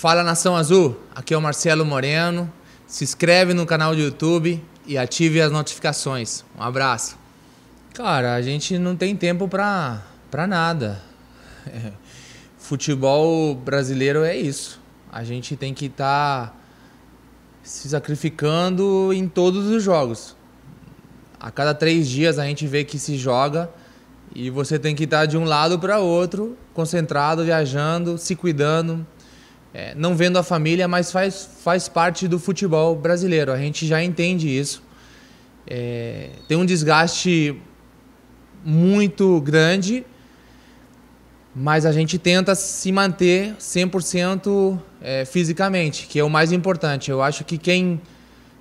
[0.00, 2.48] Fala Nação Azul, aqui é o Marcelo Moreno.
[2.86, 6.44] Se inscreve no canal do YouTube e ative as notificações.
[6.56, 7.18] Um abraço.
[7.94, 10.00] Cara, a gente não tem tempo pra,
[10.30, 11.02] pra nada.
[11.66, 11.90] É,
[12.58, 14.80] futebol brasileiro é isso.
[15.10, 16.54] A gente tem que estar tá
[17.60, 20.36] se sacrificando em todos os jogos.
[21.40, 23.68] A cada três dias a gente vê que se joga
[24.32, 29.04] e você tem que estar de um lado para outro, concentrado, viajando, se cuidando,
[29.72, 33.52] é, não vendo a família, mas faz, faz parte do futebol brasileiro.
[33.52, 34.82] A gente já entende isso.
[35.66, 37.60] É, tem um desgaste
[38.64, 40.04] muito grande,
[41.54, 47.10] mas a gente tenta se manter 100% é, fisicamente, que é o mais importante.
[47.10, 48.00] Eu acho que quem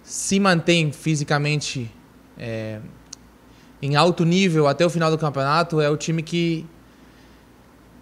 [0.03, 1.91] se mantém fisicamente
[2.37, 2.79] é,
[3.81, 6.65] em alto nível até o final do campeonato é o time que,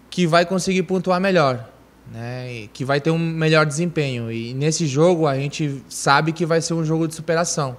[0.08, 1.68] que vai conseguir pontuar melhor,
[2.12, 2.68] né?
[2.72, 4.30] que vai ter um melhor desempenho.
[4.30, 7.76] E nesse jogo a gente sabe que vai ser um jogo de superação.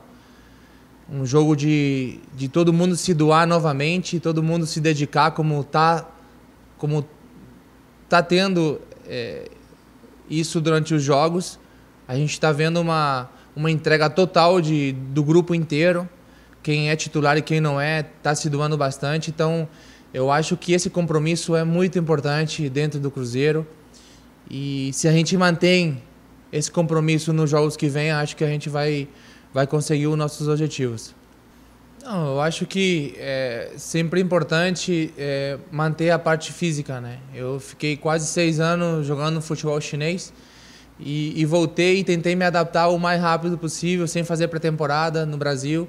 [1.10, 6.06] Um jogo de, de todo mundo se doar novamente, todo mundo se dedicar como está
[6.78, 7.08] como
[8.08, 9.50] tá tendo é,
[10.30, 11.58] isso durante os jogos.
[12.08, 16.08] A gente está vendo uma, uma entrega total de, do grupo inteiro
[16.68, 19.30] quem é titular e quem não é está se doando bastante.
[19.30, 19.70] Então,
[20.14, 23.66] eu acho que esse compromisso é muito importante dentro do Cruzeiro.
[24.50, 26.02] E se a gente mantém
[26.52, 29.08] esse compromisso nos jogos que vem, acho que a gente vai,
[29.54, 31.14] vai conseguir os nossos objetivos.
[32.04, 37.20] Não, eu acho que é sempre importante é, manter a parte física, né?
[37.36, 40.32] Eu fiquei quase seis anos jogando futebol chinês
[40.98, 45.38] e, e voltei e tentei me adaptar o mais rápido possível, sem fazer pré-temporada no
[45.38, 45.86] Brasil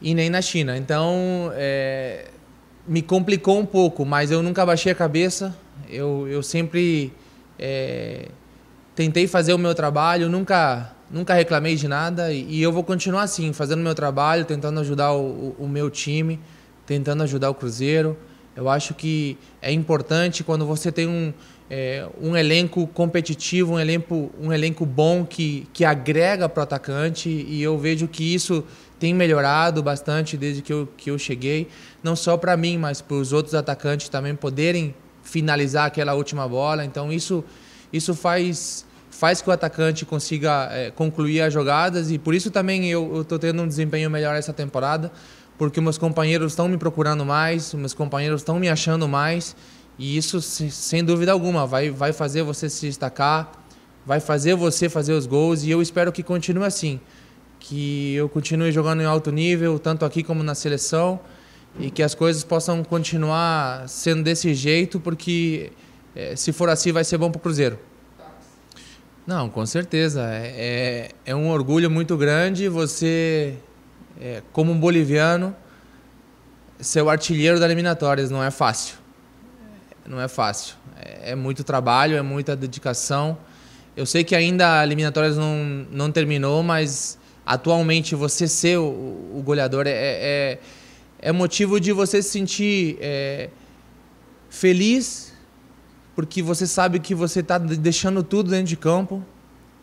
[0.00, 0.76] e nem na China.
[0.76, 2.28] Então, é,
[2.86, 5.56] me complicou um pouco, mas eu nunca baixei a cabeça.
[5.88, 7.12] Eu, eu sempre
[7.60, 8.28] é,
[8.94, 13.22] tentei fazer o meu trabalho, nunca, nunca reclamei de nada e, e eu vou continuar
[13.22, 16.40] assim, fazendo o meu trabalho, tentando ajudar o, o, o meu time,
[16.86, 18.16] tentando ajudar o Cruzeiro.
[18.56, 21.32] Eu acho que é importante quando você tem um,
[21.70, 27.28] é, um elenco competitivo, um elenco, um elenco bom que, que agrega para o atacante
[27.28, 28.64] e eu vejo que isso
[28.98, 31.68] tem melhorado bastante desde que eu, que eu cheguei,
[32.02, 36.84] não só para mim, mas para os outros atacantes também poderem finalizar aquela última bola.
[36.84, 37.44] Então isso,
[37.92, 42.10] isso faz, faz que o atacante consiga é, concluir as jogadas.
[42.10, 45.10] E por isso também eu estou tendo um desempenho melhor essa temporada,
[45.58, 49.56] porque meus companheiros estão me procurando mais, meus companheiros estão me achando mais.
[49.98, 53.52] E isso, sem dúvida alguma, vai, vai fazer você se destacar,
[54.06, 55.62] vai fazer você fazer os gols.
[55.62, 56.98] E eu espero que continue assim
[57.60, 61.20] que eu continue jogando em alto nível, tanto aqui como na seleção,
[61.78, 65.72] e que as coisas possam continuar sendo desse jeito, porque
[66.14, 67.78] é, se for assim vai ser bom para o Cruzeiro.
[69.26, 70.28] Não, com certeza.
[70.28, 73.54] É, é, é um orgulho muito grande você,
[74.20, 75.54] é, como um boliviano,
[76.80, 78.30] ser o artilheiro da eliminatórias.
[78.30, 78.96] Não é fácil.
[80.06, 80.74] Não é fácil.
[81.00, 83.38] É, é muito trabalho, é muita dedicação.
[83.96, 89.42] Eu sei que ainda a eliminatórias não, não terminou, mas atualmente você ser o, o
[89.44, 90.58] goleador é, é,
[91.20, 93.50] é, motivo de você se sentir é,
[94.48, 95.32] feliz,
[96.14, 99.22] porque você sabe que você está deixando tudo dentro de campo,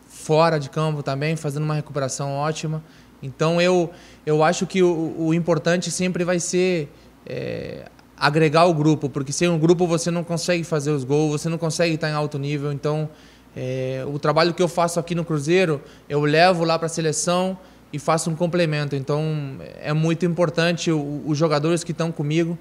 [0.06, 2.82] fora de campo também, fazendo uma recuperação ótima.
[3.22, 3.90] Então eu,
[4.26, 6.88] eu acho que o, o importante sempre vai ser
[7.24, 11.48] é, agregar o grupo, porque sem um grupo você não consegue fazer os gols, você
[11.48, 12.72] não consegue estar em alto nível.
[12.72, 13.08] Então
[13.56, 17.58] é, o trabalho que eu faço aqui no Cruzeiro, eu levo lá para a seleção
[17.92, 18.94] e faço um complemento.
[18.94, 22.58] Então, é muito importante os jogadores que estão comigo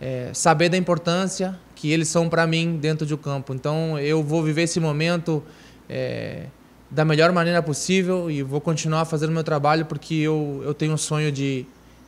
[0.00, 3.54] é, saber da importância que eles são para mim dentro do campo.
[3.54, 5.42] Então, eu vou viver esse momento
[5.88, 6.46] é,
[6.90, 10.96] da melhor maneira possível e vou continuar fazendo meu trabalho porque eu, eu tenho um
[10.96, 11.64] sonho de,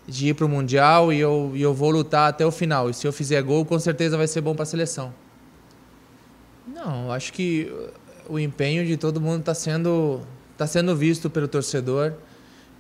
[0.07, 2.91] de ir para o Mundial e eu, e eu vou lutar até o final.
[2.91, 5.13] E se eu fizer gol, com certeza vai ser bom para a seleção.
[6.67, 7.71] Não, acho que
[8.28, 10.21] o empenho de todo mundo está sendo,
[10.57, 12.15] tá sendo visto pelo torcedor.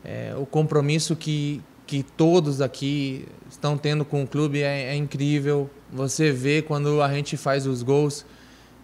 [0.04, 5.70] É, o compromisso que, que todos aqui estão tendo com o clube é, é, incrível.
[5.92, 8.26] Você vê quando a gente faz os gols,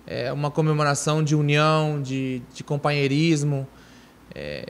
[0.07, 3.67] é uma comemoração de união, de, de companheirismo.
[4.35, 4.65] É,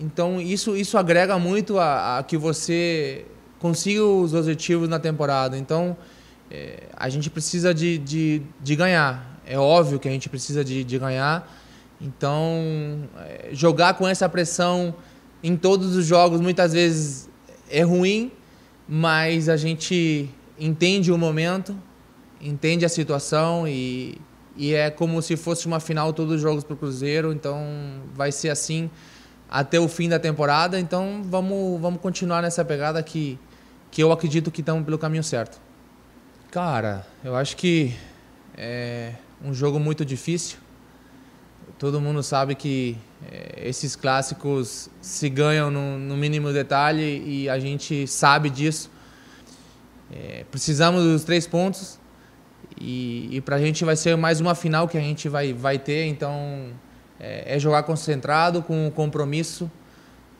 [0.00, 3.24] então isso, isso agrega muito a, a, que você
[3.58, 5.56] consiga os objetivos na temporada.
[5.56, 5.96] Então
[6.50, 10.84] é, a gente precisa de, de, de ganhar é óbvio que a gente precisa de,
[10.84, 11.50] de ganhar.
[11.98, 14.94] Então, é, jogar com essa pressão
[15.42, 17.28] em todos os jogos muitas vezes
[17.70, 18.32] é ruim,
[18.88, 21.76] mas a gente entende o momento,
[22.40, 24.18] entende a situação e,
[24.56, 27.62] e é como se fosse uma final todos os jogos para o Cruzeiro, então
[28.14, 28.90] vai ser assim
[29.48, 33.38] até o fim da temporada, então vamos, vamos continuar nessa pegada que,
[33.90, 35.58] que eu acredito que estamos pelo caminho certo.
[36.50, 37.94] Cara, eu acho que
[38.56, 39.12] é
[39.44, 40.58] um jogo muito difícil.
[41.78, 42.96] Todo mundo sabe que
[43.56, 48.90] esses clássicos se ganham no, no, mínimo detalhe e a gente sabe disso.
[50.10, 51.98] É, precisamos dos três pontos
[52.80, 55.78] e, e para a gente vai ser mais uma final que a gente vai, vai
[55.78, 56.70] ter, então
[57.18, 59.70] é, é jogar concentrado, com compromisso,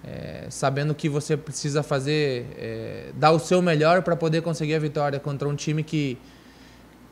[0.04, 4.78] é, sabendo que você precisa fazer, é, dar o seu melhor para poder conseguir a
[4.78, 6.16] vitória contra um time que,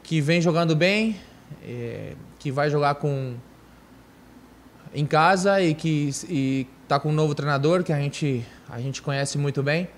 [0.02, 1.16] que vem jogando bem,
[1.62, 3.34] é, que vai jogar com
[4.94, 6.10] em casa e que
[6.82, 9.88] está com um novo treinador que a gente, a gente conhece muito bem.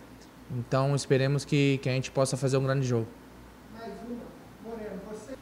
[0.50, 3.06] Então esperemos que, que a gente possa fazer um grande jogo.
[3.75, 4.70] Mais uma.
[4.70, 5.35] Moreno, você...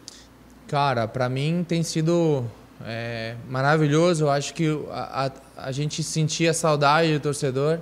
[0.67, 2.45] Cara, para mim tem sido
[2.85, 4.25] é, maravilhoso.
[4.25, 7.81] Eu acho que a, a, a, gente sentia saudade do torcedor.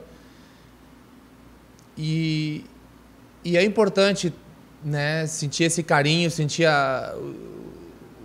[1.96, 2.64] E,
[3.42, 4.32] e é importante
[4.84, 7.14] né, sentir esse carinho, sentir a,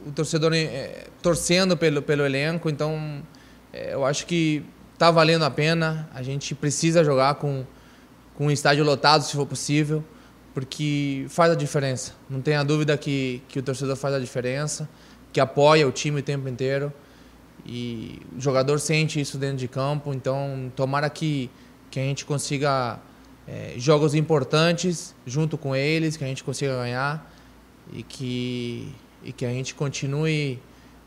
[0.05, 2.69] o, o torcedor é, torcendo pelo, pelo elenco.
[2.69, 3.23] Então,
[3.71, 4.63] é, eu acho que
[4.93, 6.09] está valendo a pena.
[6.13, 7.65] A gente precisa jogar com,
[8.35, 10.03] com um estádio lotado, se for possível,
[10.53, 12.13] porque faz a diferença.
[12.29, 14.87] Não tenha dúvida que, que o torcedor faz a diferença
[15.31, 16.91] que apoia o time o tempo inteiro.
[17.65, 21.49] E o jogador sente isso dentro de campo, então tomara que,
[21.91, 22.99] que a gente consiga
[23.47, 27.31] é, jogos importantes junto com eles, que a gente consiga ganhar
[27.91, 28.87] e que,
[29.23, 30.59] e que a gente continue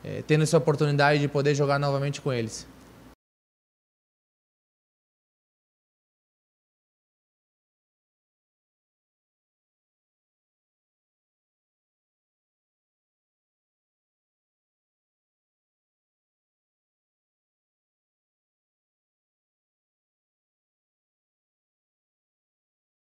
[0.04, 2.66] é, tendo essa oportunidade de poder jogar novamente com eles.